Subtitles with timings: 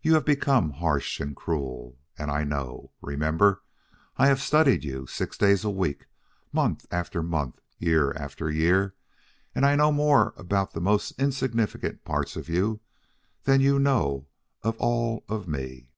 [0.00, 1.98] You have become harsh and cruel.
[2.16, 2.92] And I know.
[3.02, 3.62] Remember,
[4.16, 6.06] I have studied you six days a week,
[6.50, 8.94] month after month, year after year;
[9.54, 12.80] and I know more about the most insignificant parts of you
[13.44, 14.28] than you know
[14.62, 15.90] of all of me.